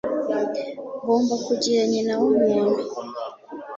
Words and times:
Ngomba 1.01 1.35
kugira 1.45 1.81
nyina 1.91 2.13
w'umuntu. 2.21 2.81